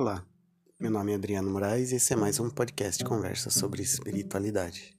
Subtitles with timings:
[0.00, 0.24] Olá,
[0.80, 4.96] meu nome é Adriano Moraes e esse é mais um podcast de conversa sobre espiritualidade.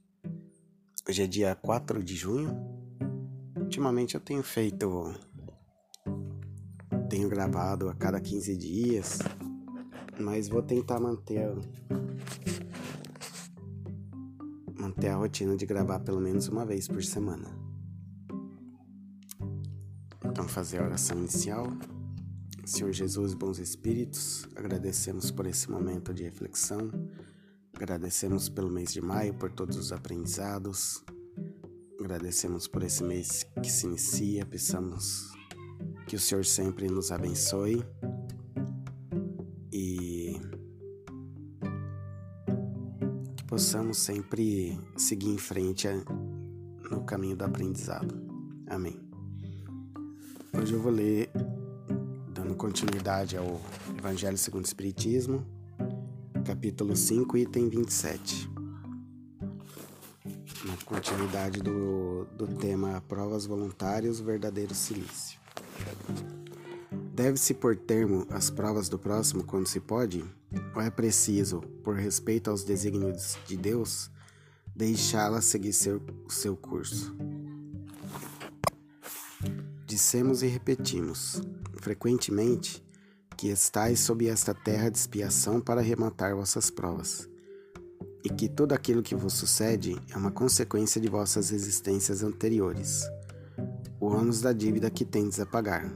[1.10, 2.56] Hoje é dia 4 de junho.
[3.58, 5.12] Ultimamente eu tenho feito.
[7.10, 9.18] Tenho gravado a cada 15 dias,
[10.20, 11.50] mas vou tentar manter.
[14.76, 17.50] Manter a rotina de gravar pelo menos uma vez por semana.
[20.24, 21.66] Então, fazer a oração inicial.
[22.66, 26.92] Senhor Jesus, bons espíritos, agradecemos por esse momento de reflexão,
[27.74, 31.04] agradecemos pelo mês de maio, por todos os aprendizados,
[32.00, 35.32] agradecemos por esse mês que se inicia, pensamos
[36.08, 37.84] que o Senhor sempre nos abençoe
[39.72, 40.40] e
[43.36, 45.88] que possamos sempre seguir em frente
[46.90, 48.14] no caminho do aprendizado.
[48.68, 49.00] Amém.
[50.54, 51.32] Hoje eu vou ler
[52.62, 53.60] continuidade ao
[53.98, 55.44] Evangelho segundo o Espiritismo,
[56.46, 58.48] capítulo 5, item 27.
[60.64, 65.40] Na continuidade do, do tema Provas Voluntárias, o verdadeiro silício.
[67.16, 70.24] Deve-se pôr termo às provas do próximo quando se pode?
[70.76, 74.12] Ou é preciso, por respeito aos desígnios de Deus,
[74.76, 77.12] deixá-la seguir seu, seu curso?
[79.88, 81.42] Dissemos e repetimos
[81.82, 82.82] frequentemente
[83.36, 87.28] que estais sob esta terra de expiação para rematar vossas provas,
[88.24, 93.04] e que tudo aquilo que vos sucede é uma consequência de vossas existências anteriores,
[94.00, 95.92] o ônus da dívida que tendes a pagar.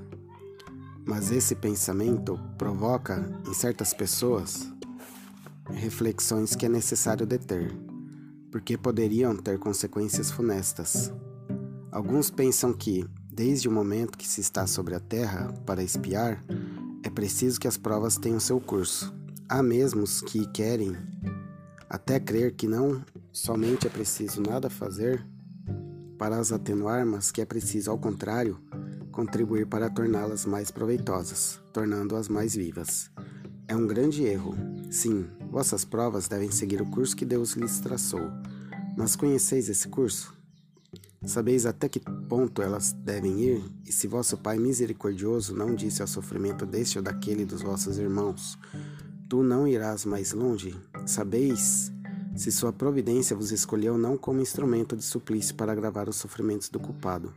[1.05, 4.67] Mas esse pensamento provoca, em certas pessoas,
[5.69, 7.71] reflexões que é necessário deter,
[8.51, 11.11] porque poderiam ter consequências funestas.
[11.91, 16.41] Alguns pensam que, Desde o momento que se está sobre a Terra para espiar,
[17.03, 19.13] é preciso que as provas tenham seu curso.
[19.49, 20.95] Há mesmos que querem
[21.89, 23.03] até crer que não
[23.33, 25.21] somente é preciso nada fazer
[26.17, 28.57] para as atenuar, mas que é preciso, ao contrário,
[29.11, 33.11] contribuir para torná-las mais proveitosas, tornando-as mais vivas.
[33.67, 34.55] É um grande erro.
[34.89, 38.31] Sim, vossas provas devem seguir o curso que Deus lhes traçou.
[38.95, 40.34] Mas conheceis esse curso?
[41.25, 43.63] Sabeis até que ponto elas devem ir?
[43.85, 48.57] E se vosso Pai misericordioso não disse ao sofrimento deste ou daquele dos vossos irmãos,
[49.27, 50.75] tu não irás mais longe?
[51.05, 51.91] Sabeis
[52.35, 56.79] se sua providência vos escolheu não como instrumento de suplício para agravar os sofrimentos do
[56.79, 57.33] culpado,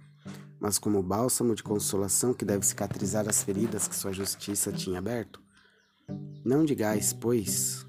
[0.59, 5.41] mas como bálsamo de consolação que deve cicatrizar as feridas que sua justiça tinha aberto?
[6.45, 7.87] Não digais, pois,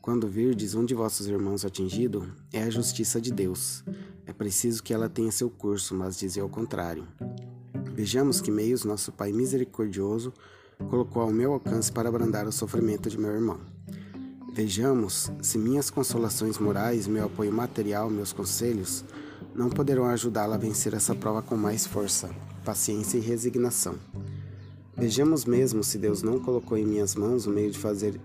[0.00, 3.82] quando virdes um de vossos irmãos atingido, é a justiça de Deus.
[4.28, 7.08] É preciso que ela tenha seu curso, mas dizer ao contrário.
[7.94, 10.34] Vejamos que meios nosso Pai misericordioso
[10.90, 13.58] colocou ao meu alcance para abrandar o sofrimento de meu irmão.
[14.52, 19.02] Vejamos se minhas consolações morais, meu apoio material, meus conselhos
[19.54, 22.28] não poderão ajudá-la a vencer essa prova com mais força,
[22.66, 23.94] paciência e resignação.
[24.94, 28.20] Vejamos mesmo se Deus não colocou em minhas mãos o meio de fazer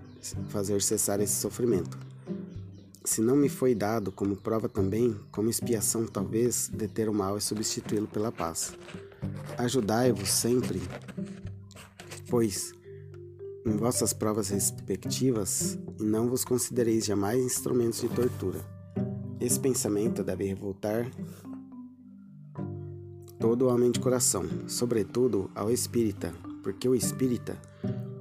[0.49, 1.97] fazer cessar esse sofrimento.
[3.05, 7.41] Se não me foi dado como prova também, como expiação talvez, deter o mal e
[7.41, 8.73] substituí-lo pela paz.
[9.57, 10.81] Ajudai-vos sempre,
[12.29, 12.73] pois,
[13.65, 18.59] em vossas provas respectivas, e não vos considereis jamais instrumentos de tortura.
[19.39, 21.11] Esse pensamento deve revoltar
[23.39, 27.59] todo homem de coração, sobretudo ao espírita, porque o espírita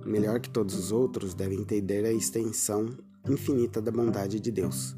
[0.05, 2.91] melhor que todos os outros, deve entender a extensão
[3.29, 4.97] infinita da bondade de Deus.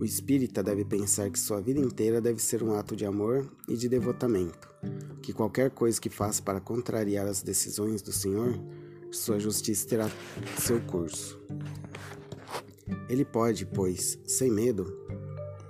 [0.00, 3.76] O espírita deve pensar que sua vida inteira deve ser um ato de amor e
[3.76, 4.68] de devotamento,
[5.22, 8.58] que qualquer coisa que faça para contrariar as decisões do Senhor,
[9.10, 10.10] sua justiça terá
[10.58, 11.38] seu curso.
[13.08, 14.86] Ele pode, pois, sem medo,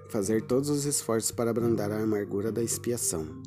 [0.08, 3.40] fazer todos os esforços para abrandar a amargura da expiação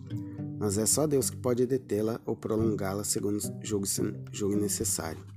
[0.63, 5.32] mas é só Deus que pode detê-la ou prolongá-la segundo julgue, necessário.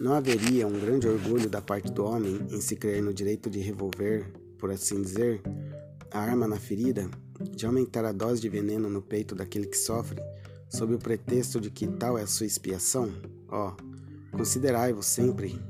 [0.00, 3.60] Não haveria um grande orgulho da parte do homem em se crer no direito de
[3.60, 5.42] revolver, por assim dizer,
[6.10, 7.06] a arma na ferida,
[7.54, 10.18] de aumentar a dose de veneno no peito daquele que sofre,
[10.70, 13.12] sob o pretexto de que tal é a sua expiação?
[13.46, 15.60] Ó, oh, considerai-vos sempre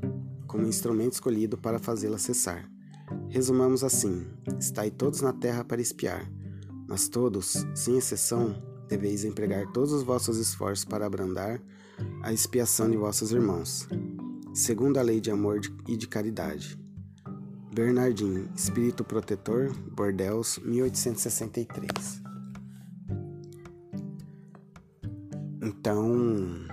[0.46, 2.70] como instrumento escolhido para fazê-la cessar.
[3.30, 4.28] Resumamos assim:
[4.60, 6.30] estai todos na terra para espiar,
[6.86, 11.60] mas todos, sem exceção, deveis empregar todos os vossos esforços para abrandar
[12.22, 13.88] a expiação de vossos irmãos,
[14.52, 16.78] segundo a lei de amor e de caridade.
[17.72, 22.20] Bernardin, Espírito Protetor, Bordeaux, 1863.
[25.62, 26.66] Então,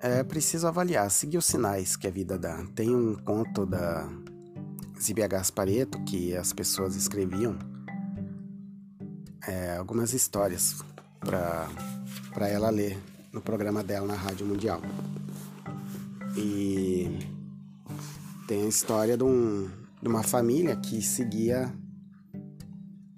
[0.00, 2.64] é preciso avaliar, seguir os sinais que a vida dá.
[2.74, 4.08] Tem um conto da
[5.00, 7.58] Zibia Gaspareto que as pessoas escreviam
[9.46, 10.82] é, algumas histórias
[11.20, 12.98] para ela ler
[13.32, 14.80] no programa dela na Rádio Mundial.
[16.36, 17.08] E
[18.48, 19.70] tem a história de, um,
[20.02, 21.72] de uma família que seguia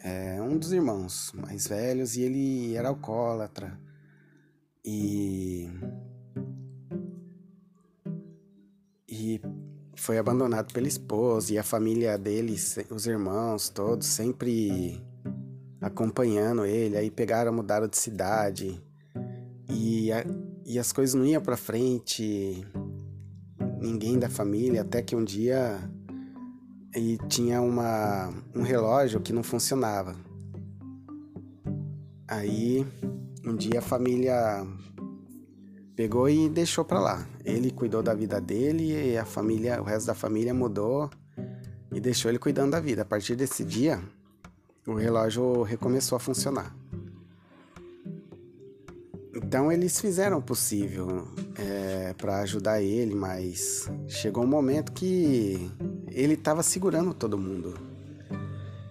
[0.07, 3.79] é, um dos irmãos mais velhos e ele era alcoólatra.
[4.85, 5.69] E.
[9.09, 9.41] E
[9.97, 12.55] foi abandonado pela esposa e a família dele,
[12.91, 15.03] os irmãos todos, sempre
[15.81, 16.97] acompanhando ele.
[16.97, 18.81] Aí pegaram, mudaram de cidade
[19.69, 20.25] e, a,
[20.65, 22.65] e as coisas não iam para frente.
[23.81, 25.79] Ninguém da família, até que um dia
[26.95, 30.17] e tinha uma, um relógio que não funcionava.
[32.27, 32.87] Aí
[33.45, 34.67] um dia a família
[35.95, 37.29] pegou e deixou para lá.
[37.45, 41.11] Ele cuidou da vida dele e a família, o resto da família mudou
[41.93, 43.03] e deixou ele cuidando da vida.
[43.03, 44.03] A partir desse dia,
[44.87, 46.75] o relógio recomeçou a funcionar.
[49.35, 55.71] Então eles fizeram o possível é, para ajudar ele, mas chegou um momento que
[56.11, 57.75] ele estava segurando todo mundo.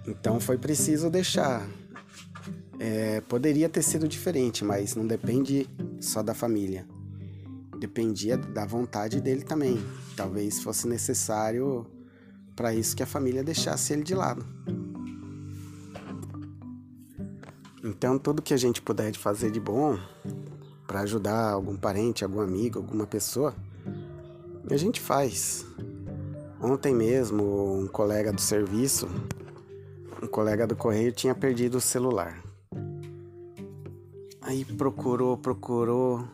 [0.07, 1.67] Então foi preciso deixar.
[2.79, 5.69] É, poderia ter sido diferente, mas não depende
[5.99, 6.85] só da família.
[7.79, 9.83] Dependia da vontade dele também.
[10.15, 11.85] Talvez fosse necessário
[12.55, 14.45] para isso que a família deixasse ele de lado.
[17.83, 19.97] Então, tudo que a gente puder fazer de bom
[20.95, 23.53] para ajudar algum parente, algum amigo, alguma pessoa,
[24.71, 25.65] a gente faz.
[26.61, 29.05] Ontem mesmo, um colega do serviço,
[30.23, 32.41] um colega do correio tinha perdido o celular.
[34.41, 36.25] Aí procurou, procurou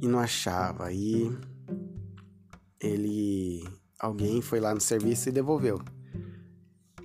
[0.00, 0.86] e não achava.
[0.86, 1.30] Aí
[2.80, 3.68] ele,
[4.00, 5.78] alguém foi lá no serviço e devolveu.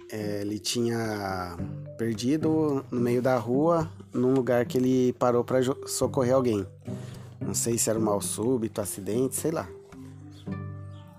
[0.09, 1.57] É, ele tinha
[1.97, 6.65] perdido no meio da rua, num lugar que ele parou para socorrer alguém.
[7.41, 9.67] Não sei se era um mal súbito, acidente, sei lá.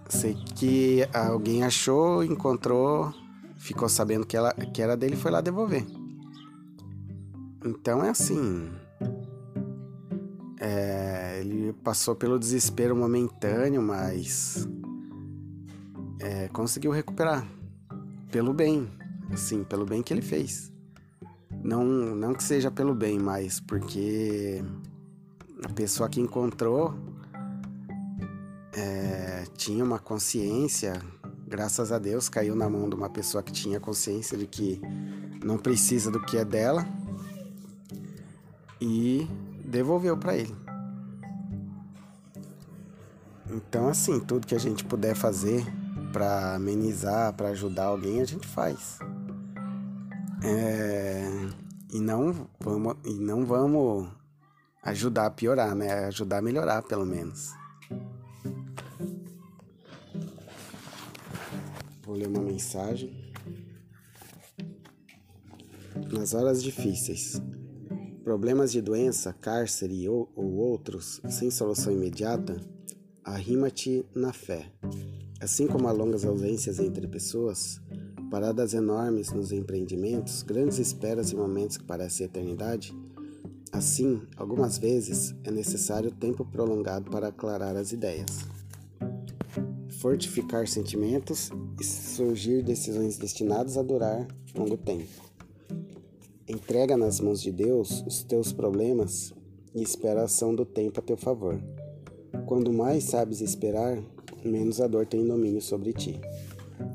[0.09, 3.13] Sei que alguém achou, encontrou,
[3.57, 5.85] ficou sabendo que, ela, que era dele e foi lá devolver.
[7.65, 8.71] Então é assim.
[10.61, 14.67] É, ele passou pelo desespero momentâneo, mas
[16.21, 17.47] é, conseguiu recuperar
[18.31, 18.89] pelo bem,
[19.33, 20.73] assim, pelo bem que ele fez.
[21.63, 24.63] Não, não que seja pelo bem, mas porque
[25.65, 26.95] a pessoa que encontrou
[28.73, 31.03] é, tinha uma consciência,
[31.47, 34.81] graças a Deus, caiu na mão de uma pessoa que tinha consciência de que
[35.45, 36.87] não precisa do que é dela
[38.81, 39.29] e
[39.65, 40.55] devolveu para ele.
[43.51, 45.65] Então, assim, tudo que a gente puder fazer
[46.13, 48.99] para amenizar, para ajudar alguém, a gente faz.
[50.43, 51.29] É,
[51.93, 54.09] e não vamos e não vamos
[54.83, 56.07] ajudar a piorar, né?
[56.07, 57.53] Ajudar a melhorar, pelo menos.
[62.03, 63.33] Vou ler uma mensagem.
[66.13, 67.41] Nas horas difíceis,
[68.23, 72.57] problemas de doença, cárcere ou, ou outros, sem solução imediata,
[73.25, 74.73] arrima-te na fé.
[75.41, 77.81] Assim como há longas ausências entre pessoas,
[78.31, 82.95] paradas enormes nos empreendimentos, grandes esperas e momentos que parecem eternidade,
[83.73, 88.47] assim, algumas vezes é necessário tempo prolongado para aclarar as ideias
[89.99, 95.25] fortificar sentimentos e surgir decisões destinadas a durar longo tempo.
[96.47, 99.35] Entrega nas mãos de Deus os teus problemas
[99.75, 101.61] e espera a ação do tempo a teu favor.
[102.47, 104.01] Quando mais sabes esperar,
[104.45, 106.21] menos a dor tem domínio sobre ti.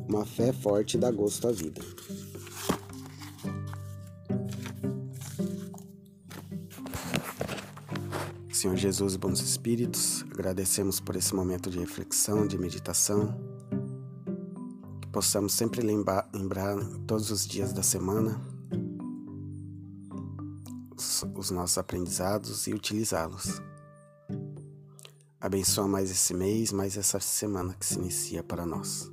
[0.08, 1.82] Uma fé forte dá gosto à vida.
[8.52, 13.38] Senhor Jesus, bons espíritos, agradecemos por esse momento de reflexão, de meditação.
[15.02, 18.40] Que possamos sempre lembrar, lembrar todos os dias da semana
[20.96, 23.62] os, os nossos aprendizados e utilizá-los.
[25.40, 29.13] Abençoa mais esse mês, mais essa semana que se inicia para nós.